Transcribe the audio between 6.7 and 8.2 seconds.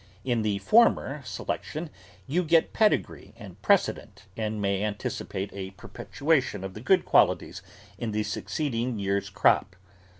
the good qualities in